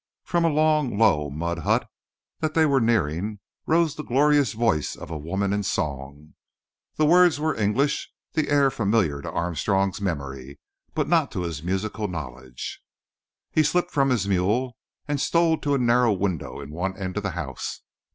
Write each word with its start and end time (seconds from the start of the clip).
From 0.23 0.43
a 0.43 0.49
long, 0.49 0.97
low 0.97 1.29
mud 1.29 1.59
hut 1.59 1.87
that 2.39 2.55
they 2.55 2.65
were 2.65 2.81
nearing 2.81 3.37
rose 3.67 3.93
the 3.93 4.03
glorious 4.03 4.53
voice 4.53 4.95
of 4.95 5.11
a 5.11 5.15
woman 5.19 5.53
in 5.53 5.61
song. 5.61 6.33
The 6.95 7.05
words 7.05 7.39
were 7.39 7.53
English, 7.55 8.09
the 8.33 8.49
air 8.49 8.71
familiar 8.71 9.21
to 9.21 9.31
Armstrong's 9.31 10.01
memory, 10.01 10.59
but 10.95 11.07
not 11.07 11.29
to 11.33 11.41
his 11.41 11.61
musical 11.61 12.07
knowledge. 12.07 12.81
He 13.51 13.61
slipped 13.61 13.91
from 13.91 14.09
his 14.09 14.27
mule 14.27 14.75
and 15.07 15.21
stole 15.21 15.59
to 15.59 15.75
a 15.75 15.77
narrow 15.77 16.13
window 16.13 16.59
in 16.61 16.71
one 16.71 16.97
end 16.97 17.15
of 17.17 17.21
the 17.21 17.31
house. 17.37 17.81